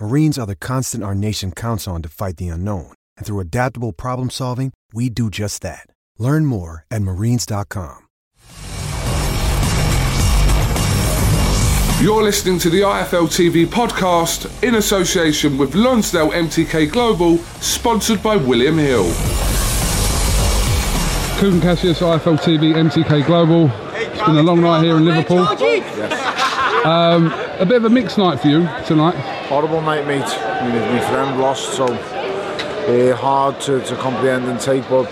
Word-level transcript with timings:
Marines 0.00 0.38
are 0.38 0.46
the 0.46 0.56
constant 0.56 1.04
our 1.04 1.14
nation 1.14 1.52
counts 1.52 1.86
on 1.88 2.02
to 2.02 2.08
fight 2.08 2.36
the 2.36 2.48
unknown. 2.48 2.92
And 3.16 3.26
through 3.26 3.40
adaptable 3.40 3.92
problem 3.92 4.30
solving, 4.30 4.72
we 4.92 5.08
do 5.08 5.30
just 5.30 5.62
that. 5.62 5.86
Learn 6.18 6.46
more 6.46 6.84
at 6.90 7.02
marines.com. 7.02 8.00
You're 12.00 12.24
listening 12.24 12.58
to 12.58 12.70
the 12.70 12.80
IFL 12.80 13.28
TV 13.28 13.66
podcast 13.66 14.62
in 14.64 14.74
association 14.74 15.56
with 15.56 15.76
Lonsdale 15.76 16.32
MTK 16.32 16.90
Global, 16.90 17.38
sponsored 17.60 18.20
by 18.22 18.36
William 18.36 18.76
Hill. 18.76 19.04
Kugan 21.38 21.62
Cassius, 21.62 22.00
IFL 22.00 22.38
TV, 22.40 22.74
MTK 22.74 23.24
Global. 23.26 23.70
It's 23.94 24.20
been 24.26 24.36
a 24.36 24.42
long 24.42 24.60
night 24.60 24.82
here 24.82 24.96
in 24.96 25.04
Liverpool. 25.04 25.46
Um, 26.84 27.32
a 27.58 27.64
bit 27.64 27.76
of 27.76 27.84
a 27.84 27.90
mixed 27.90 28.18
night 28.18 28.40
for 28.40 28.48
you 28.48 28.68
tonight. 28.86 29.33
Horrible 29.48 29.82
night, 29.82 30.06
mate. 30.06 30.22
I 30.24 30.66
mean, 30.66 30.80
my 30.80 31.00
friend 31.10 31.38
lost, 31.38 31.74
so 31.74 31.84
uh, 31.84 33.14
hard 33.16 33.60
to, 33.62 33.80
to 33.84 33.96
comprehend 33.96 34.46
and 34.46 34.58
take. 34.58 34.88
But 34.88 35.04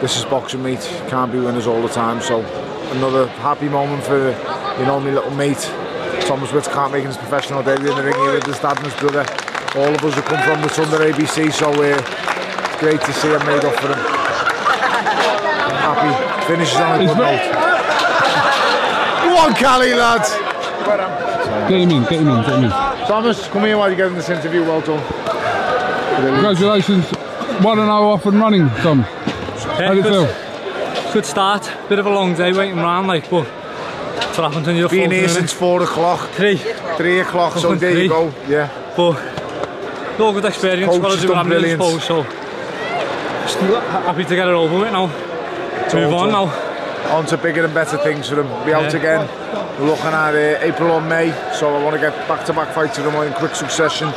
this 0.00 0.18
is 0.18 0.24
boxing, 0.24 0.62
mate. 0.62 0.80
Can't 1.08 1.30
be 1.30 1.38
winners 1.38 1.68
all 1.68 1.80
the 1.80 1.88
time. 1.88 2.20
So 2.20 2.40
another 2.96 3.28
happy 3.28 3.68
moment 3.68 4.02
for 4.02 4.30
you 4.78 4.86
know 4.86 4.98
my 4.98 5.10
little 5.10 5.30
mate. 5.30 5.62
Thomas 6.26 6.52
Witts 6.52 6.66
can't 6.66 6.92
make 6.92 7.04
his 7.04 7.16
professional 7.16 7.62
debut 7.62 7.90
in 7.90 7.96
the 7.96 8.02
ring 8.02 8.14
here 8.14 8.32
with 8.34 8.46
his 8.46 8.58
dad 8.58 8.76
and 8.76 8.86
his 8.86 8.94
brother. 8.98 9.24
All 9.78 9.94
of 9.94 10.04
us 10.04 10.14
have 10.14 10.24
come 10.24 10.42
from 10.42 10.60
the 10.62 10.66
Rotunda 10.66 10.98
ABC, 11.12 11.52
so 11.52 11.70
uh, 11.70 12.78
great 12.80 13.00
to 13.00 13.12
see 13.12 13.28
him 13.28 13.46
made 13.46 13.64
up 13.64 13.74
for 13.78 13.86
him. 13.86 14.02
Happy. 15.78 16.46
Finishes 16.46 16.76
on 16.76 17.00
a 17.00 17.06
good 17.06 17.16
note. 17.16 17.42
Go 19.22 19.36
on, 19.38 19.54
Cali, 19.54 19.94
lads. 19.94 20.32
Get 21.70 21.80
him 21.80 21.90
in, 21.90 22.02
get 22.02 22.12
him 22.12 22.28
in, 22.28 22.42
get 22.42 22.58
him 22.58 22.64
in. 22.64 22.85
Thomas, 23.06 23.46
come 23.48 23.64
here 23.64 23.78
while 23.78 23.88
you're 23.88 23.96
getting 23.96 24.14
this 24.16 24.28
interview. 24.28 24.62
Well 24.62 24.80
done. 24.80 25.02
Congratulations, 26.34 27.04
1 27.10 27.62
0 27.62 27.88
off 27.88 28.26
and 28.26 28.40
running, 28.40 28.68
Tom. 28.82 29.00
How 29.02 29.90
do 29.90 29.96
you 29.96 30.02
good, 30.02 30.28
feel? 30.28 31.12
good 31.12 31.26
start. 31.26 31.70
Bit 31.88 31.98
of 31.98 32.06
a 32.06 32.10
long 32.10 32.34
day 32.34 32.52
waiting 32.52 32.78
around, 32.78 33.06
like, 33.06 33.30
but 33.30 33.44
that's 33.44 34.38
what 34.38 34.48
happens 34.50 34.66
when 34.66 34.76
you're 34.76 34.88
Been 34.88 35.10
here 35.10 35.28
since 35.28 35.52
four 35.52 35.82
o'clock. 35.82 36.30
three, 36.30 36.56
Three 36.96 37.20
o'clock, 37.20 37.54
so 37.58 37.74
there 37.74 37.92
three. 37.92 38.02
you 38.04 38.08
go. 38.08 38.32
Yeah. 38.48 38.68
but 38.96 39.16
it's 40.10 40.20
all 40.20 40.32
good 40.32 40.44
experience. 40.46 40.92
Coach 40.92 41.02
to 41.02 41.08
has 41.10 41.20
do 41.20 41.28
done 41.28 41.36
what 41.36 41.40
I'm 41.42 41.48
brilliant. 41.48 41.82
supposed, 41.82 42.04
so 42.04 42.22
just 42.24 43.58
happy 43.58 44.24
to 44.24 44.34
get 44.34 44.48
it 44.48 44.54
over 44.54 44.78
with 44.78 44.92
now. 44.92 45.06
Move 45.94 46.12
on 46.14 46.30
now. 46.30 47.16
On 47.16 47.24
to 47.26 47.36
bigger 47.38 47.64
and 47.64 47.72
better 47.74 47.98
things 47.98 48.28
for 48.28 48.40
him. 48.42 48.66
Be 48.66 48.72
out 48.72 48.92
again. 48.92 49.28
We're 49.78 49.86
looking 49.86 50.06
at 50.06 50.34
uh, 50.34 50.58
April 50.64 50.90
or 50.90 51.00
May, 51.02 51.30
so 51.54 51.74
I 51.74 51.82
want 51.84 51.94
to 51.94 52.00
get 52.00 52.12
back-to-back 52.26 52.74
fights 52.74 52.96
with 52.96 53.06
him 53.06 53.14
in 53.22 53.32
quick 53.34 53.54
succession. 53.54 54.10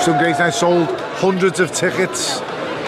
Some 0.00 0.18
great 0.18 0.38
nights 0.38 0.58
sold 0.60 0.88
hundreds 1.16 1.58
of 1.58 1.72
tickets. 1.72 2.40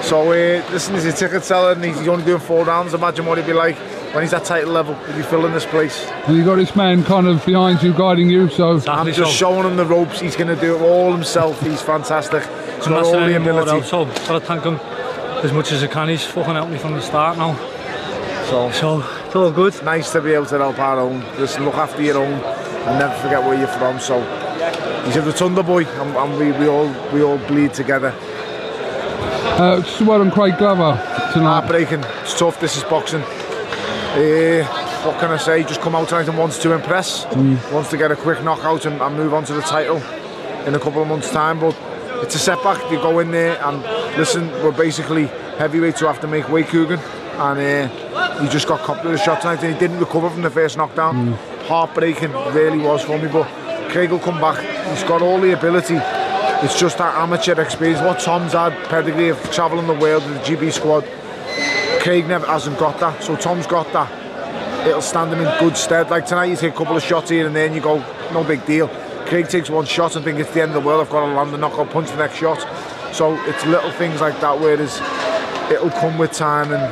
So 0.06 0.20
uh, 0.30 0.64
listen, 0.70 0.94
he's 0.94 1.04
a 1.04 1.12
ticket 1.12 1.42
seller 1.44 1.72
and 1.72 1.84
he's 1.84 2.06
only 2.08 2.24
doing 2.24 2.40
four 2.40 2.64
rounds. 2.64 2.94
Imagine 2.94 3.26
what 3.26 3.38
he'd 3.38 3.46
be 3.46 3.52
like 3.52 3.76
when 4.14 4.22
he's 4.22 4.32
at 4.32 4.44
title 4.44 4.72
level. 4.72 4.94
He'd 5.06 5.16
be 5.16 5.22
filling 5.22 5.52
this 5.52 5.66
place. 5.66 6.04
And 6.26 6.36
you 6.36 6.44
got 6.44 6.56
this 6.56 6.76
man 6.76 7.02
kind 7.04 7.26
of 7.26 7.44
behind 7.44 7.82
you, 7.82 7.92
guiding 7.92 8.30
you, 8.30 8.48
so 8.48 8.80
I'm 8.88 9.06
just 9.06 9.18
so. 9.18 9.24
showing 9.26 9.64
him 9.66 9.76
the 9.76 9.84
ropes. 9.86 10.20
He's 10.20 10.36
going 10.36 10.54
to 10.54 10.60
do 10.60 10.76
it 10.76 10.80
all 10.82 11.12
himself. 11.12 11.60
He's 11.60 11.82
fantastic. 11.82 12.42
He's 12.76 12.86
I'm 12.86 12.92
got 12.94 13.04
all 13.04 13.12
the 13.12 13.18
any 13.18 13.38
more 13.38 13.60
ability. 13.62 13.70
out, 13.78 13.84
so 13.84 14.04
gotta 14.04 14.40
thank 14.40 14.64
him 14.64 14.74
as 15.44 15.52
much 15.52 15.72
as 15.72 15.82
I 15.82 15.88
can. 15.88 16.08
He's 16.08 16.24
fucking 16.24 16.54
helped 16.54 16.70
me 16.72 16.78
from 16.78 16.92
the 16.92 17.00
start 17.02 17.36
now. 17.38 17.54
So 18.48 18.70
So 18.72 18.98
it's 19.32 19.36
all 19.38 19.50
good. 19.50 19.82
nice 19.82 20.12
to 20.12 20.20
be 20.20 20.34
able 20.34 20.44
to 20.44 20.58
help 20.58 20.78
our 20.78 21.00
own. 21.00 21.22
Just 21.38 21.58
look 21.58 21.74
after 21.76 22.02
your 22.02 22.18
own 22.18 22.34
and 22.34 22.98
never 22.98 23.14
forget 23.14 23.42
where 23.42 23.54
you're 23.58 23.66
from. 23.66 23.98
So 23.98 24.20
he's 25.06 25.16
a 25.16 25.22
Rotunda 25.22 25.62
boy, 25.62 25.86
and, 25.86 26.14
and 26.14 26.38
we, 26.38 26.52
we 26.52 26.68
all 26.68 26.92
we 27.14 27.22
all 27.22 27.38
bleed 27.38 27.72
together. 27.72 28.14
uh, 29.56 29.80
just 29.80 30.02
well 30.02 30.18
done, 30.18 30.30
Craig 30.30 30.58
Glover 30.58 31.00
tonight. 31.32 31.60
Heartbreaking. 31.60 32.04
It's 32.20 32.38
tough. 32.38 32.60
This 32.60 32.76
is 32.76 32.84
boxing. 32.84 33.22
Uh, 33.22 34.66
what 35.06 35.18
can 35.18 35.30
I 35.30 35.38
say? 35.38 35.62
Just 35.62 35.80
come 35.80 35.94
out 35.94 36.10
tonight 36.10 36.28
and 36.28 36.36
wants 36.36 36.58
to 36.58 36.72
impress. 36.72 37.24
Wants 37.72 37.88
to 37.88 37.96
get 37.96 38.12
a 38.12 38.16
quick 38.16 38.44
knockout 38.44 38.84
and, 38.84 39.00
and 39.00 39.16
move 39.16 39.32
on 39.32 39.44
to 39.44 39.54
the 39.54 39.62
title 39.62 39.96
in 40.66 40.74
a 40.74 40.78
couple 40.78 41.00
of 41.00 41.08
months' 41.08 41.30
time. 41.30 41.58
But 41.58 41.74
it's 42.22 42.34
a 42.34 42.38
setback. 42.38 42.82
You 42.92 42.98
go 42.98 43.18
in 43.20 43.30
there 43.30 43.58
and 43.64 43.80
listen. 44.18 44.50
We're 44.62 44.72
basically 44.72 45.28
heavyweights 45.56 46.00
who 46.00 46.06
have 46.06 46.20
to 46.20 46.26
make 46.28 46.50
weight, 46.50 46.66
Kugan, 46.66 46.98
and 47.38 47.90
uh, 47.90 48.21
he 48.40 48.48
just 48.48 48.66
got 48.66 48.80
copped 48.80 49.04
with 49.04 49.14
a 49.14 49.18
shot 49.18 49.40
tonight 49.42 49.62
and 49.62 49.74
he 49.74 49.78
didn't 49.78 49.98
recover 49.98 50.30
from 50.30 50.42
the 50.42 50.50
first 50.50 50.76
knockdown. 50.76 51.32
Hmm. 51.32 51.66
Heartbreaking, 51.66 52.32
really 52.52 52.78
was 52.78 53.02
for 53.02 53.18
me. 53.18 53.28
But 53.28 53.48
Craig 53.90 54.10
will 54.10 54.18
come 54.18 54.40
back. 54.40 54.58
He's 54.88 55.04
got 55.04 55.22
all 55.22 55.40
the 55.40 55.52
ability. 55.52 55.96
It's 56.64 56.78
just 56.78 56.98
that 56.98 57.14
amateur 57.16 57.60
experience. 57.60 58.00
What 58.00 58.20
Tom's 58.20 58.52
had, 58.52 58.72
pedigree 58.88 59.28
of 59.28 59.40
travelling 59.50 59.86
the 59.86 59.94
world 59.94 60.24
with 60.24 60.44
the 60.44 60.56
GB 60.56 60.72
squad. 60.72 61.04
Craig 62.00 62.26
never 62.26 62.46
hasn't 62.46 62.78
got 62.78 62.98
that, 63.00 63.22
so 63.22 63.36
Tom's 63.36 63.66
got 63.66 63.92
that. 63.92 64.86
It'll 64.86 65.02
stand 65.02 65.32
him 65.32 65.40
in 65.40 65.58
good 65.60 65.76
stead. 65.76 66.10
Like 66.10 66.26
tonight, 66.26 66.46
you 66.46 66.56
take 66.56 66.74
a 66.74 66.76
couple 66.76 66.96
of 66.96 67.02
shots 67.02 67.30
here 67.30 67.46
and 67.46 67.54
there, 67.54 67.66
and 67.66 67.74
you 67.74 67.80
go, 67.80 67.98
no 68.32 68.42
big 68.44 68.64
deal. 68.66 68.88
Craig 69.26 69.48
takes 69.48 69.70
one 69.70 69.84
shot 69.86 70.16
and 70.16 70.24
think 70.24 70.38
it's 70.38 70.52
the 70.52 70.62
end 70.62 70.72
of 70.72 70.82
the 70.82 70.86
world. 70.86 71.00
I've 71.00 71.10
got 71.10 71.26
to 71.26 71.32
land 71.32 71.54
a 71.54 71.58
knockout 71.58 71.90
punch 71.90 72.10
the 72.10 72.16
next 72.16 72.36
shot. 72.36 72.60
So 73.12 73.34
it's 73.46 73.64
little 73.66 73.90
things 73.92 74.20
like 74.20 74.40
that 74.40 74.58
where 74.58 74.80
it'll 74.80 75.90
come 75.90 76.18
with 76.18 76.32
time 76.32 76.72
and 76.72 76.82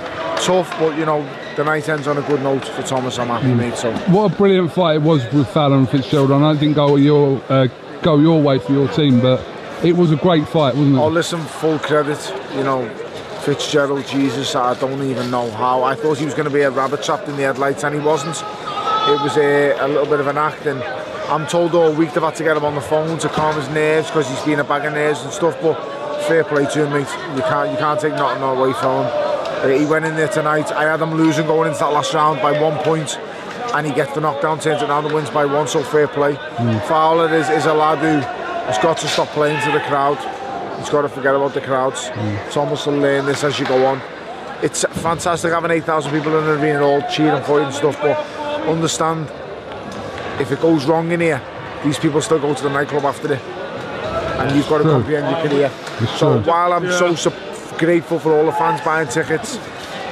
tough, 0.45 0.71
but 0.79 0.97
you 0.99 1.05
know 1.05 1.23
the 1.57 1.65
night 1.65 1.89
ends 1.89 2.07
on 2.07 2.19
a 2.19 2.23
good 2.23 2.43
note 2.43 2.65
for 2.65 2.83
Thomas. 2.83 3.19
I'm 3.19 3.29
happy, 3.29 3.53
mate. 3.55 3.77
So 3.77 3.93
What 4.09 4.33
a 4.33 4.37
brilliant 4.37 4.73
fight 4.73 4.97
it 4.97 5.03
was 5.03 5.25
with 5.33 5.49
Fowler 5.49 5.77
and 5.77 5.89
Fitzgerald. 5.89 6.33
I 6.33 6.55
didn't 6.55 6.75
go 6.75 6.97
your 6.97 7.43
uh, 7.49 7.69
go 8.03 8.19
your 8.19 8.41
way 8.43 8.59
for 8.59 8.73
your 8.73 8.89
team, 8.89 9.21
but 9.21 9.45
it 9.85 9.97
was 9.97 10.11
a 10.13 10.17
great 10.17 10.47
fight, 10.49 10.75
wasn't 10.75 10.97
it? 10.97 10.99
I'll 10.99 11.11
listen 11.11 11.41
full 11.41 11.79
credit. 11.79 12.19
You 12.55 12.65
know, 12.65 12.89
Fitzgerald, 13.43 14.07
Jesus, 14.07 14.55
I 14.55 14.75
don't 14.75 15.03
even 15.03 15.31
know 15.31 15.51
how. 15.51 15.83
I 15.83 15.95
thought 15.95 16.19
he 16.19 16.25
was 16.25 16.35
going 16.35 16.49
to 16.49 16.55
be 16.55 16.63
a 16.63 16.71
rabbit 16.71 17.03
trapped 17.03 17.29
in 17.29 17.37
the 17.37 17.43
headlights, 17.43 17.85
and 17.85 17.95
he 17.95 18.01
wasn't. 18.01 18.37
It 18.37 19.21
was 19.23 19.37
a, 19.37 19.73
a 19.81 19.89
little 19.89 20.07
bit 20.07 20.21
of 20.21 20.27
an 20.27 20.39
act, 20.39 20.67
and 20.67 20.83
I'm 21.31 21.47
told 21.47 21.75
all 21.75 21.93
week 21.93 22.13
they've 22.13 22.23
had 22.23 22.35
to 22.37 22.45
get 22.45 22.57
him 22.57 22.65
on 22.65 22.75
the 22.75 22.81
phone 22.81 23.19
to 23.19 23.29
calm 23.29 23.57
his 23.57 23.69
nerves 23.71 24.09
because 24.09 24.29
he's 24.29 24.43
been 24.43 24.61
a 24.61 24.65
bag 24.65 24.85
of 24.85 24.93
nerves 24.93 25.23
and 25.23 25.33
stuff. 25.33 25.57
But 25.63 25.75
fair 26.29 26.45
play 26.45 26.67
to 26.67 26.85
him, 26.87 26.93
mate. 26.93 27.09
You 27.37 27.43
can't 27.43 27.71
you 27.71 27.79
can't 27.79 27.99
take 28.01 28.13
nothing 28.15 28.43
away 28.43 28.73
from 28.75 29.07
him. 29.07 29.30
He 29.69 29.85
went 29.85 30.05
in 30.05 30.17
there 30.17 30.29
tonight. 30.29 30.73
I 30.73 30.85
had 30.85 31.01
him 31.01 31.15
losing 31.15 31.47
going 31.47 31.69
into 31.69 31.81
that 31.81 31.93
last 31.93 32.15
round 32.15 32.41
by 32.41 32.59
one 32.61 32.79
point, 32.83 33.19
and 33.75 33.87
he 33.87 33.93
gets 33.93 34.15
the 34.15 34.21
knockdown, 34.21 34.59
turns 34.59 34.83
it 34.83 34.89
around 34.89 35.05
and 35.05 35.15
wins 35.15 35.31
by 35.31 35.45
one. 35.45 35.69
So 35.69 35.83
fair 35.83 36.09
play. 36.09 36.35
Hmm. 36.35 36.79
Fowler 36.89 37.33
is, 37.35 37.49
is 37.51 37.67
a 37.67 37.75
lad 37.75 37.99
who 37.99 38.19
has 38.67 38.79
got 38.79 38.97
to 38.99 39.09
stop 39.09 39.29
playing 39.29 39.61
to 39.65 39.73
the 39.73 39.81
crowd. 39.81 40.17
He's 40.79 40.89
got 40.89 41.03
to 41.03 41.09
forget 41.09 41.35
about 41.35 41.53
the 41.55 41.61
crowds. 41.61 42.09
Hmm. 42.09 42.51
Thomas 42.51 42.87
will 42.87 42.99
learn 42.99 43.27
this 43.27 43.45
as 43.45 43.59
you 43.59 43.67
go 43.67 43.85
on. 43.87 44.01
it's 44.63 44.85
fantastic 45.03 45.51
having 45.53 45.71
8,000 45.71 46.13
people 46.13 46.37
in 46.39 46.45
the 46.47 46.61
arena 46.61 46.83
all 46.85 47.03
cheering 47.11 47.43
for 47.45 47.61
you 47.61 47.67
and 47.67 47.75
stuff, 47.75 47.99
but 48.01 48.17
understand 48.69 49.27
if 50.41 50.51
it 50.53 50.61
goes 50.61 50.87
wrong 50.87 51.11
in 51.13 51.21
here, 51.21 51.41
these 51.85 51.99
people 51.99 52.21
still 52.23 52.39
go 52.39 52.55
to 52.55 52.63
the 52.63 52.69
nightclub 52.71 53.05
after 53.05 53.33
it. 53.33 53.41
And 54.41 54.57
you've 54.57 54.69
got 54.69 54.79
to 54.79 54.85
True. 54.85 54.93
comprehend 54.93 55.31
your 55.31 55.49
career. 55.49 55.71
It's 56.01 56.19
So 56.19 56.41
while 56.43 56.73
I'm 56.73 56.91
so 56.93 57.15
sup- 57.15 57.50
grateful 57.81 58.19
for 58.19 58.37
all 58.37 58.45
the 58.45 58.53
fans 58.53 58.81
buying 58.83 59.09
tickets, 59.09 59.55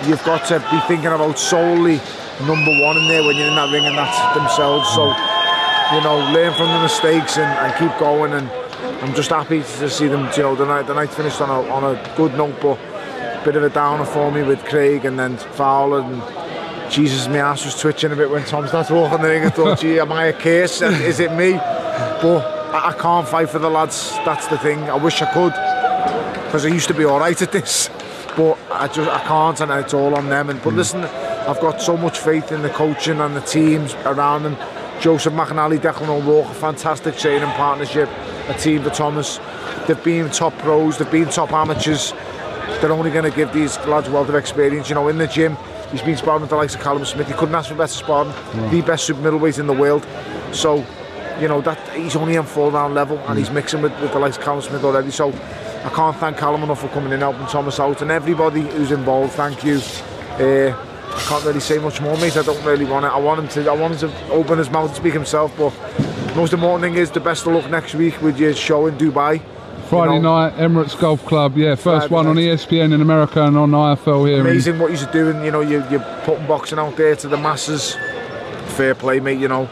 you've 0.07 0.25
got 0.25 0.45
to 0.49 0.59
be 0.73 0.81
thinking 0.89 1.13
about 1.13 1.39
solely 1.39 2.01
number 2.41 2.73
one 2.83 2.97
in 2.97 3.07
there 3.09 3.23
when 3.23 3.37
you're 3.37 3.47
in 3.47 3.55
that 3.55 3.71
ring, 3.71 3.85
and 3.85 3.97
that's 3.97 4.19
themselves. 4.35 4.89
So, 4.95 5.05
you 5.95 6.01
know, 6.03 6.33
learn 6.33 6.55
from 6.55 6.69
the 6.69 6.81
mistakes 6.81 7.37
and, 7.37 7.47
and 7.47 7.71
keep 7.77 7.97
going. 8.01 8.33
And 8.33 8.49
I'm 9.05 9.15
just 9.15 9.29
happy 9.29 9.61
to 9.61 9.91
see 9.91 10.09
them. 10.09 10.31
You 10.35 10.43
know, 10.43 10.55
the 10.57 10.65
night 10.65 10.87
the 10.87 10.95
night 10.95 11.11
finished 11.11 11.41
on 11.43 11.51
a 11.51 11.71
on 11.71 11.85
a 11.85 12.17
good 12.17 12.33
note, 12.35 12.59
but 12.63 12.79
a 12.79 13.43
bit 13.45 13.55
of 13.57 13.63
a 13.63 13.71
downer 13.71 14.07
for 14.07 14.33
me 14.33 14.43
with 14.43 14.65
Craig 14.65 15.05
and 15.05 15.19
then 15.19 15.37
Fowler 15.37 16.01
and. 16.01 16.23
Jesus, 16.89 17.29
my 17.29 17.37
ass 17.37 17.67
was 17.67 17.79
twitching 17.79 18.13
a 18.13 18.17
bit 18.17 18.31
when 18.31 18.43
Tom 18.47 18.67
started 18.67 18.95
walking 18.95 19.21
the 19.21 19.29
ring. 19.29 19.45
I 19.45 19.51
thought, 19.51 19.79
gee, 19.79 20.01
am 20.01 20.11
I 20.11 20.29
a 20.29 20.33
case? 20.33 20.81
Is 20.81 21.21
it 21.21 21.31
me? 21.33 21.53
But 21.53 22.47
I, 22.73 22.95
can't 22.99 23.29
fight 23.29 23.51
for 23.51 23.59
the 23.59 23.69
lads. 23.69 24.13
That's 24.25 24.47
the 24.47 24.57
thing. 24.57 24.89
I 24.89 24.95
wish 24.95 25.21
I 25.21 25.31
could 25.35 25.53
because 26.49 26.65
I 26.65 26.69
used 26.69 26.89
to 26.89 26.95
be 26.95 27.05
all 27.05 27.21
right 27.21 27.41
at 27.43 27.53
this, 27.53 27.91
but 28.35 28.59
I 28.73 28.89
just 28.89 29.11
I 29.11 29.23
can't, 29.25 29.61
and 29.61 29.71
it's 29.73 29.93
all 29.93 30.15
on 30.15 30.31
them. 30.31 30.49
And 30.49 30.63
but 30.63 30.71
hmm. 30.71 30.79
listen, 30.79 31.05
I've 31.05 31.61
got 31.61 31.83
so 31.83 31.95
much 31.95 32.19
faith 32.19 32.53
in 32.53 32.63
the 32.63 32.71
coaching 32.71 33.21
and 33.21 33.37
the 33.37 33.43
teams 33.43 33.93
around 34.07 34.45
them. 34.45 34.57
Joseph 34.99 35.35
McAnally, 35.35 35.79
Declan 35.79 36.09
O'Rourke, 36.09 36.47
a 36.47 36.55
fantastic 36.55 37.19
training 37.19 37.51
partnership, 37.51 38.09
a 38.49 38.55
team 38.55 38.83
for 38.83 38.89
Thomas. 38.89 39.39
They've 39.87 40.03
been 40.03 40.31
top 40.31 40.57
pros, 40.59 40.97
they've 40.97 41.11
been 41.11 41.29
top 41.29 41.53
amateurs. 41.53 42.13
They're 42.81 42.93
only 42.93 43.11
going 43.11 43.31
to 43.31 43.37
give 43.37 43.53
these 43.53 43.77
lads 43.81 44.09
a 44.09 44.11
wealth 44.11 44.31
of 44.31 44.35
experience. 44.35 44.89
You 44.89 44.95
know, 44.95 45.09
in 45.09 45.19
the 45.19 45.27
gym, 45.27 45.59
he's 45.91 46.03
been 46.03 46.17
sparring 46.17 46.41
with 46.41 46.51
the 46.51 46.57
likes 46.57 46.75
of 46.75 46.81
Callum 46.81 47.05
Smith. 47.05 47.27
He 47.27 47.35
couldn't 47.35 47.55
ask 47.55 47.69
for 47.69 47.75
better 47.75 47.93
sparring. 47.93 48.33
The 48.71 48.81
best 48.81 49.05
super 49.05 49.21
middleweight 49.21 49.59
in 49.59 49.67
the 49.67 49.75
world. 49.75 50.07
So, 50.53 50.87
you 51.41 51.49
know, 51.49 51.61
that 51.61 51.79
he's 51.95 52.17
only 52.17 52.39
on 52.39 52.47
full 52.47 52.71
round 52.71 52.95
level 52.95 53.19
and 53.19 53.33
hmm. 53.33 53.37
he's 53.37 53.51
mixing 53.51 53.83
with, 53.83 53.93
with 54.01 54.13
the 54.13 54.19
likes 54.19 54.39
of 54.39 54.45
Callum 54.45 54.63
Smith 54.63 54.83
already. 54.83 55.11
So, 55.11 55.31
I 55.89 55.91
can't 55.95 56.17
thank 56.17 56.37
Callum 56.37 56.63
enough 56.63 56.83
for 56.83 56.89
coming 56.89 57.15
in, 57.15 57.21
helping 57.21 57.47
Thomas 57.47 57.81
out, 57.81 58.03
and 58.03 58.11
everybody 58.11 58.61
who's 58.61 58.91
involved. 58.91 59.33
Thank 59.33 59.65
you. 59.65 59.77
Uh, 60.33 60.77
I 60.77 61.21
can't 61.27 61.43
really 61.47 61.61
say 61.61 61.79
much 61.79 62.03
more, 62.03 62.15
mate. 62.19 62.37
I 62.37 62.43
don't 62.43 62.63
really 62.63 62.85
want 62.85 63.07
it. 63.07 63.09
I 63.09 63.17
want 63.17 63.41
him 63.41 63.49
to. 63.49 63.71
I 63.71 63.75
want 63.75 63.95
him 63.95 64.11
to 64.11 64.31
open 64.31 64.59
his 64.59 64.69
mouth 64.69 64.89
and 64.91 64.97
speak 64.97 65.15
himself. 65.15 65.57
But 65.57 65.73
most 66.37 66.53
important 66.53 66.83
thing 66.83 67.01
is 67.03 67.11
the 67.11 67.21
best 67.21 67.47
of 67.47 67.55
luck 67.55 67.71
next 67.71 67.95
week 67.95 68.21
with 68.21 68.39
your 68.39 68.55
show 68.55 68.87
in 68.87 68.99
Dubai. 68.99 69.41
Friday 69.89 70.17
you 70.17 70.21
know. 70.21 70.49
night, 70.49 70.57
Emirates 70.57 70.99
Golf 71.01 71.25
Club. 71.25 71.57
Yeah, 71.57 71.75
first 71.75 72.11
one 72.11 72.27
on. 72.27 72.37
ESPN 72.37 72.93
in 72.93 73.01
America 73.01 73.43
and 73.43 73.57
on 73.57 73.71
IFL 73.71 74.29
here. 74.29 74.41
in- 74.41 74.47
Amazing 74.47 74.79
what 74.79 74.93
you're 74.93 75.11
doing. 75.11 75.43
You 75.43 75.53
know, 75.53 75.63
you, 75.63 75.83
you're 75.89 76.05
putting 76.25 76.47
boxing 76.47 76.79
out 76.79 76.97
there 76.99 77.17
to 77.17 77.29
the 77.29 77.39
masses. 77.39 77.97
Fair 78.77 78.95
play, 78.95 79.21
mate. 79.21 79.39
You 79.39 79.49
know, 79.49 79.71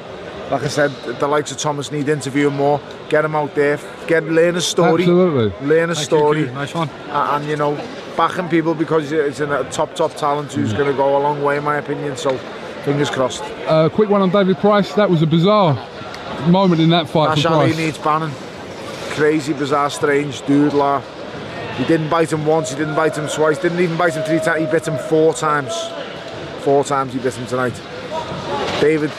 like 0.51 0.63
I 0.63 0.69
said, 0.69 0.91
the 1.21 1.27
likes 1.27 1.51
of 1.51 1.59
Thomas 1.59 1.91
need 1.91 2.09
interviewing 2.09 2.55
more. 2.57 2.81
Get 3.09 3.25
him 3.25 3.35
out 3.35 3.55
there. 3.55 3.79
Get 4.07 4.25
learn 4.25 4.57
a 4.57 4.61
story. 4.61 5.03
Absolutely. 5.03 5.67
Learn 5.67 5.91
a 5.91 5.95
Thank 5.95 6.07
story. 6.07 6.41
You, 6.41 6.53
nice 6.53 6.73
one. 6.75 6.89
and, 6.89 7.43
and, 7.43 7.51
you 7.51 7.57
know 7.57 7.77
backing 8.17 8.49
people 8.49 8.75
because 8.75 9.13
it's 9.13 9.41
a 9.41 9.65
top 9.71 9.95
top 9.95 10.15
talent 10.15 10.51
who's 10.53 10.73
Mm. 10.73 10.77
going 10.79 10.91
to 10.91 10.97
go 10.97 11.19
a 11.19 11.21
long 11.21 11.43
way 11.43 11.59
in 11.59 11.65
my 11.65 11.77
opinion 11.77 12.17
so 12.17 12.31
fingers 12.85 13.11
crossed 13.11 13.43
Uh, 13.67 13.91
quick 13.91 14.09
one 14.09 14.23
on 14.23 14.31
David 14.31 14.57
Price. 14.59 14.95
That 14.95 15.11
was 15.11 15.21
a 15.21 15.27
bizarre 15.27 15.77
moment 16.49 16.81
in 16.81 16.89
that 16.91 17.11
fight 17.11 17.31
Ash 17.33 17.43
for 17.43 17.49
Ali 17.49 17.67
Price. 17.67 17.77
needs 17.79 17.99
banning 17.99 18.35
crazy 19.11 19.53
bizarre 19.53 19.91
strange 19.91 20.41
dude 20.47 20.73
la 20.73 21.03
he 21.77 21.85
didn't 21.85 22.09
bite 22.09 22.33
him 22.33 22.47
once 22.47 22.71
he 22.71 22.77
didn't 22.77 22.95
bite 22.95 23.17
him 23.19 23.29
twice 23.29 23.59
didn't 23.59 23.81
even 23.81 23.97
bite 23.99 24.15
him 24.15 24.23
three 24.23 24.41
times 24.41 24.61
he 24.61 24.67
bit 24.67 24.87
him 24.89 24.97
four 25.11 25.35
times 25.35 25.75
four 26.61 26.85
times 26.85 27.13
he 27.13 27.19
bit 27.19 27.35
him 27.35 27.47
tonight 27.47 27.75
David 28.81 29.11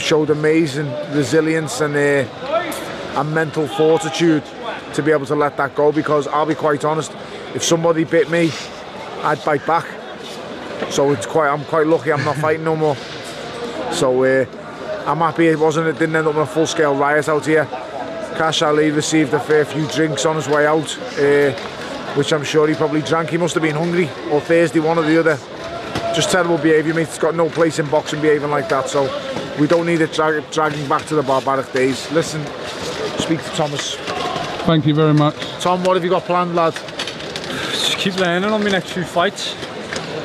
showed 0.00 0.30
amazing 0.30 0.90
resilience 1.12 1.80
and 1.80 1.96
uh, 1.96 3.18
and 3.18 3.34
mental 3.34 3.66
fortitude 3.66 4.44
to 4.94 5.02
be 5.02 5.10
able 5.10 5.26
to 5.26 5.34
let 5.34 5.56
that 5.56 5.74
go 5.74 5.92
because 5.92 6.26
I'll 6.28 6.46
be 6.46 6.54
quite 6.54 6.84
honest 6.84 7.12
if 7.54 7.64
somebody 7.64 8.04
bit 8.04 8.30
me 8.30 8.50
I'd 9.22 9.44
bite 9.44 9.66
back. 9.66 9.86
So 10.90 11.10
it's 11.12 11.26
quite 11.26 11.50
I'm 11.50 11.64
quite 11.64 11.86
lucky 11.86 12.12
I'm 12.12 12.24
not 12.24 12.36
fighting 12.44 12.64
no 12.64 12.76
more. 12.76 12.96
So 13.92 14.24
uh, 14.24 14.46
I'm 15.06 15.18
happy 15.18 15.48
it 15.48 15.58
wasn't 15.58 15.88
it 15.88 15.98
didn't 15.98 16.16
end 16.16 16.26
up 16.26 16.34
in 16.34 16.40
a 16.40 16.46
full 16.46 16.66
scale 16.66 16.94
riot 16.94 17.28
out 17.28 17.46
here. 17.46 17.64
Kash 18.36 18.62
Ali 18.62 18.90
received 18.90 19.34
a 19.34 19.40
fair 19.40 19.64
few 19.64 19.86
drinks 19.88 20.24
on 20.24 20.36
his 20.36 20.48
way 20.48 20.66
out 20.66 20.96
uh, 21.18 21.52
which 22.14 22.32
I'm 22.32 22.44
sure 22.44 22.68
he 22.68 22.74
probably 22.74 23.02
drank. 23.02 23.30
He 23.30 23.36
must 23.38 23.54
have 23.54 23.62
been 23.62 23.74
hungry 23.74 24.08
or 24.30 24.40
thirsty 24.40 24.80
one 24.80 24.98
or 24.98 25.02
the 25.02 25.18
other. 25.18 25.36
Just 26.14 26.30
terrible 26.30 26.58
behaviour 26.58 26.94
mate. 26.94 27.08
It's 27.08 27.18
got 27.18 27.34
no 27.34 27.48
place 27.48 27.78
in 27.78 27.88
boxing 27.90 28.20
behaving 28.20 28.50
like 28.50 28.68
that 28.68 28.88
so 28.88 29.06
we 29.58 29.66
don't 29.66 29.86
need 29.86 30.00
it 30.00 30.12
drag, 30.12 30.48
dragging 30.50 30.86
back 30.88 31.04
to 31.06 31.14
the 31.14 31.22
barbaric 31.22 31.70
days 31.72 32.10
listen 32.12 32.44
speak 33.18 33.42
to 33.42 33.50
Thomas 33.50 33.96
Thank 34.68 34.84
you 34.84 34.94
very 34.94 35.14
much. 35.14 35.34
Tom 35.62 35.82
what 35.82 35.96
have 35.96 36.04
you 36.04 36.10
got 36.10 36.24
planned 36.24 36.54
lad 36.54 36.74
Just 36.74 37.96
keep 37.96 38.14
learning 38.16 38.50
on 38.50 38.62
my 38.62 38.68
next 38.68 38.90
few 38.90 39.02
fights. 39.02 39.54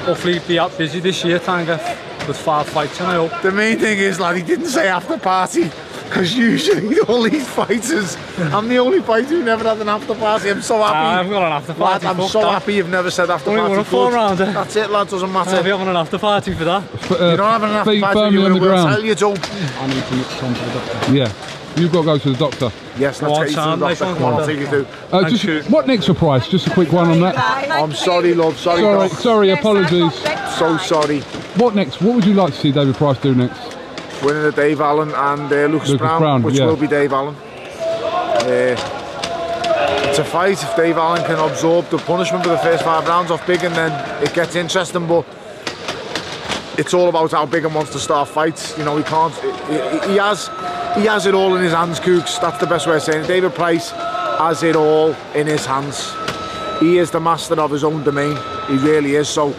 Hopefully 0.05 0.39
be 0.45 0.59
out 0.59 0.77
busy 0.77 0.99
this 0.99 1.23
year, 1.23 1.39
trying 1.39 1.65
to 1.65 1.77
get 1.77 2.27
with 2.27 2.35
five 2.35 2.67
fights 2.67 2.99
and 2.99 3.07
I 3.07 3.15
hope. 3.15 3.41
The 3.41 3.51
main 3.53 3.79
thing 3.79 3.99
is, 3.99 4.19
lad, 4.19 4.35
he 4.35 4.43
didn't 4.43 4.67
say 4.67 4.89
after 4.89 5.17
party. 5.17 5.71
Because 6.13 6.35
usually 6.37 6.99
all 7.07 7.23
these 7.23 7.47
fighters, 7.47 8.17
I'm 8.37 8.67
the 8.69 8.77
only 8.77 9.01
fighter 9.01 9.29
who 9.29 9.43
never 9.43 9.63
had 9.63 9.79
an 9.81 9.89
after 9.89 10.13
party. 10.13 10.51
I'm 10.51 10.61
so 10.61 10.77
happy. 10.77 10.95
I 10.95 11.17
haven't 11.17 11.31
got 11.31 11.43
an 11.47 11.51
after 11.53 11.73
lad, 11.73 12.01
party. 12.03 12.21
I'm 12.21 12.29
so 12.29 12.41
that. 12.41 12.51
happy 12.51 12.75
you've 12.75 12.89
never 12.89 13.09
said 13.09 13.31
after 13.31 13.49
Only 13.49 13.61
party. 13.61 13.71
won 13.71 13.79
a 13.79 13.83
four 13.83 14.09
Good. 14.09 14.15
rounder. 14.15 14.45
That's 14.45 14.75
it, 14.75 14.91
lad. 14.91 15.07
Doesn't 15.07 15.33
matter. 15.33 15.55
I'll 15.55 15.63
be 15.63 15.69
having 15.71 15.87
an 15.87 15.95
after 15.95 16.19
party 16.19 16.53
for 16.53 16.65
that. 16.65 16.83
F- 16.83 17.11
uh, 17.13 17.15
you 17.31 17.37
don't 17.37 17.51
have 17.51 17.63
an 17.63 17.69
after 17.71 17.91
feet 17.93 18.01
party. 18.03 18.19
firmly 18.19 18.39
You 18.39 18.45
on 18.45 18.53
the 18.53 18.59
will 18.59 18.67
ground. 18.67 18.89
tell 18.93 19.03
you 19.03 19.15
don't. 19.15 19.39
I 19.79 19.87
need 19.87 20.03
to 20.03 20.23
come 20.39 20.53
to 20.53 20.59
the 20.61 20.71
doctor. 20.73 21.13
Yeah, 21.13 21.33
you've 21.81 21.91
got 21.91 21.99
to 22.01 22.05
go 22.05 22.17
to 22.19 22.29
the 22.31 22.37
doctor. 22.37 22.71
Yes, 22.99 23.19
Go 23.19 23.27
let's 23.33 23.39
on, 23.39 23.45
get 23.45 23.49
you 23.49 23.55
to 23.55 23.61
the 23.79 23.87
doctor. 23.87 24.05
Come 24.13 24.23
on, 24.23 24.33
I'll 24.35 24.45
take 24.45 24.59
you 24.59 24.67
through. 24.67 24.85
Uh, 25.11 25.19
Thank 25.21 25.29
just 25.29 25.43
you. 25.45 25.63
what 25.63 25.87
next 25.87 26.05
for 26.05 26.13
Price? 26.13 26.47
Just 26.47 26.67
a 26.67 26.69
quick 26.69 26.91
one 26.91 27.09
on 27.09 27.21
that. 27.21 27.35
I'm 27.71 27.91
sorry, 27.91 28.35
love. 28.35 28.55
Sorry, 28.59 28.81
Sorry, 28.81 29.09
sorry, 29.09 29.49
apologies. 29.49 30.13
So 30.59 30.77
sorry. 30.77 31.21
What 31.57 31.73
next? 31.73 32.03
What 32.03 32.13
would 32.13 32.25
you 32.25 32.35
like 32.35 32.53
to 32.53 32.59
see 32.59 32.71
David 32.71 32.93
Price 32.97 33.17
do 33.17 33.33
next? 33.33 33.77
Winning 34.23 34.43
the 34.43 34.51
Dave 34.51 34.79
Allen 34.79 35.11
and 35.11 35.51
uh, 35.51 35.65
Lucas, 35.65 35.89
Lucas 35.89 35.97
Browne, 35.97 36.21
Browne, 36.21 36.43
which 36.43 36.55
yeah. 36.55 36.65
will 36.65 36.77
be 36.77 36.87
Dave 36.87 37.11
Allen. 37.11 37.35
Uh, 37.35 38.75
it's 40.07 40.19
a 40.19 40.23
fight. 40.23 40.61
If 40.63 40.75
Dave 40.75 40.97
Allen 40.97 41.23
can 41.25 41.39
absorb 41.39 41.89
the 41.89 41.97
punishment 41.97 42.43
for 42.43 42.51
the 42.51 42.57
first 42.59 42.83
five 42.83 43.07
rounds 43.07 43.31
off 43.31 43.45
Big, 43.45 43.63
and 43.63 43.75
then 43.75 44.23
it 44.23 44.33
gets 44.33 44.55
interesting. 44.55 45.07
But 45.07 45.25
it's 46.77 46.93
all 46.93 47.09
about 47.09 47.31
how 47.31 47.45
Big 47.45 47.65
wants 47.65 47.91
to 47.91 47.99
start 47.99 48.29
fights. 48.29 48.77
You 48.77 48.85
know, 48.85 48.97
he 48.97 49.03
can't. 49.03 49.33
He, 49.35 50.11
he 50.11 50.17
has, 50.17 50.47
he 50.95 51.05
has 51.05 51.25
it 51.25 51.33
all 51.33 51.55
in 51.55 51.63
his 51.63 51.73
hands, 51.73 51.99
Cooks. 51.99 52.37
That's 52.39 52.59
the 52.59 52.67
best 52.67 52.87
way 52.87 52.95
of 52.95 53.01
saying 53.01 53.25
it. 53.25 53.27
David 53.27 53.53
Price 53.53 53.91
has 53.91 54.63
it 54.63 54.75
all 54.75 55.15
in 55.35 55.47
his 55.47 55.65
hands. 55.65 56.13
He 56.79 56.97
is 56.97 57.11
the 57.11 57.19
master 57.19 57.59
of 57.59 57.71
his 57.71 57.83
own 57.83 58.03
domain. 58.03 58.37
He 58.67 58.77
really 58.77 59.15
is. 59.15 59.29
So, 59.29 59.53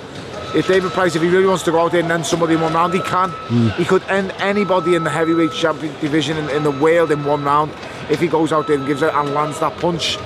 if 0.55 0.69
David 0.69 0.93
Price, 0.93 1.17
if 1.17 1.23
he 1.23 1.29
really 1.29 1.47
wants 1.47 1.65
to 1.65 1.73
go 1.73 1.81
out 1.81 1.93
there 1.93 2.03
and 2.03 2.13
end 2.13 2.25
somebody 2.25 2.55
in 2.55 2.61
one 2.61 2.75
round, 2.75 2.95
he 2.95 3.01
can. 3.01 3.31
Hmm. 3.31 3.69
He 3.71 3.85
could 3.85 4.03
end 4.05 4.33
anybody 4.39 4.95
in 4.95 5.03
the 5.03 5.11
heavyweight 5.11 5.53
champion 5.53 5.93
division 6.01 6.37
in, 6.37 6.49
in 6.51 6.63
the 6.63 6.71
world 6.71 7.11
in 7.11 7.25
one 7.25 7.43
round 7.45 7.73
if 8.09 8.21
he 8.21 8.29
goes 8.29 8.53
out 8.53 8.67
there 8.67 8.77
and 8.77 8.87
gives 8.87 9.03
it 9.03 9.13
and 9.13 9.35
lands 9.35 9.59
that 9.61 9.77
punch. 9.79 10.17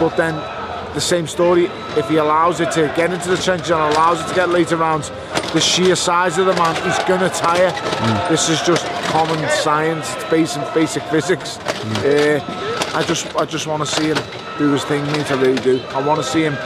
But 0.00 0.16
then 0.16 0.34
the 0.94 1.00
same 1.00 1.26
story, 1.26 1.66
if 1.96 2.08
he 2.08 2.16
allows 2.16 2.60
it 2.60 2.72
to 2.72 2.92
get 2.96 3.12
into 3.12 3.28
the 3.28 3.36
trenches 3.36 3.70
and 3.70 3.80
allows 3.80 4.20
it 4.20 4.28
to 4.28 4.34
get 4.34 4.48
later 4.48 4.76
rounds, 4.76 5.10
the 5.52 5.60
sheer 5.60 5.94
size 5.94 6.38
of 6.38 6.46
the 6.46 6.54
man, 6.54 6.74
he's 6.82 6.98
gonna 7.06 7.30
tire. 7.30 7.70
Hmm. 7.70 8.32
This 8.32 8.48
is 8.48 8.60
just 8.62 8.84
common 9.06 9.48
science, 9.50 10.12
it's 10.14 10.24
basic 10.24 10.74
basic 10.74 11.02
physics. 11.04 11.58
Hmm. 11.58 11.92
Uh, 12.04 12.98
I 12.98 13.02
just 13.04 13.34
I 13.36 13.44
just 13.44 13.66
want 13.66 13.82
to 13.82 13.86
see 13.86 14.08
him 14.08 14.18
do 14.58 14.72
his 14.72 14.84
thing, 14.84 15.04
mate. 15.12 15.30
I 15.30 15.40
really 15.40 15.62
do. 15.62 15.80
I 15.90 16.06
want 16.06 16.20
to 16.20 16.26
see 16.26 16.42
him 16.42 16.56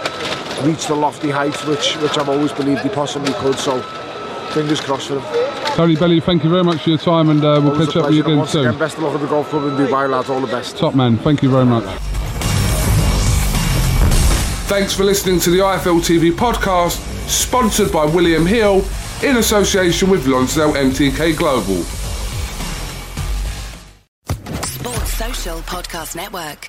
reach 0.62 0.86
the 0.86 0.94
lofty 0.94 1.30
heights, 1.30 1.64
which 1.66 1.96
which 1.96 2.16
I've 2.18 2.28
always 2.28 2.52
believed 2.52 2.82
he 2.82 2.88
possibly 2.88 3.32
could. 3.34 3.58
So 3.58 3.80
fingers 4.52 4.80
crossed 4.80 5.08
for 5.08 5.20
him. 5.20 5.52
Tony 5.76 5.94
Bellew, 5.96 6.20
thank 6.20 6.42
you 6.44 6.50
very 6.50 6.64
much 6.64 6.82
for 6.82 6.90
your 6.90 6.98
time, 6.98 7.28
and 7.28 7.40
uh, 7.44 7.60
we'll 7.62 7.72
Always 7.72 7.88
catch 7.88 7.96
up 7.96 8.06
with 8.06 8.14
you 8.14 8.22
again 8.22 8.38
once 8.38 8.50
soon. 8.52 8.66
again, 8.66 8.78
best 8.78 8.96
of 8.96 9.02
luck 9.02 9.14
at 9.14 9.20
the 9.20 9.26
golf 9.26 9.48
club 9.50 9.64
in 9.64 9.86
Dubai, 9.86 10.08
lads. 10.08 10.30
All 10.30 10.40
the 10.40 10.46
best. 10.46 10.76
Top 10.78 10.94
man, 10.94 11.18
thank 11.18 11.42
you 11.42 11.50
very 11.50 11.66
much. 11.66 11.84
Thanks 14.68 14.92
for 14.94 15.04
listening 15.04 15.38
to 15.40 15.50
the 15.50 15.58
IFL 15.58 16.00
TV 16.00 16.32
podcast, 16.32 16.96
sponsored 17.28 17.92
by 17.92 18.04
William 18.04 18.44
Hill 18.46 18.84
in 19.22 19.36
association 19.36 20.10
with 20.10 20.26
Lonsdale 20.26 20.72
MTK 20.72 21.36
Global. 21.36 21.82
Sports 24.64 25.12
Social 25.12 25.58
Podcast 25.60 26.16
Network. 26.16 26.68